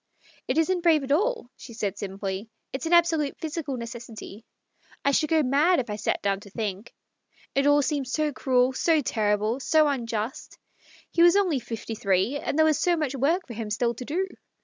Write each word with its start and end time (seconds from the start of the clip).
"It 0.47 0.57
isn't 0.57 0.81
brave 0.81 1.03
at 1.03 1.11
all," 1.11 1.51
she 1.55 1.73
said 1.75 1.95
simply." 1.95 2.49
It's 2.73 2.87
an 2.87 2.93
absolute 2.93 3.37
physical 3.39 3.77
necessity; 3.77 4.43
I 5.05 5.11
should 5.11 5.29
go 5.29 5.43
mad 5.43 5.79
if 5.79 5.91
I 5.91 5.95
sat 5.97 6.23
down 6.23 6.39
to 6.39 6.49
think. 6.49 6.91
It 7.53 7.67
all 7.67 7.83
seems 7.83 8.11
so 8.11 8.31
cruel, 8.33 8.73
so 8.73 9.01
terrible, 9.01 9.59
so 9.59 9.87
unjust. 9.87 10.57
He 11.11 11.21
was 11.21 11.35
only 11.35 11.59
fifty 11.59 11.93
three, 11.93 12.39
and 12.39 12.57
there 12.57 12.65
was 12.65 12.79
so 12.79 12.97
much 12.97 13.13
work 13.13 13.45
for 13.45 13.53
him 13.53 13.69
still 13.69 13.93
to 13.93 14.03
do. 14.05 14.27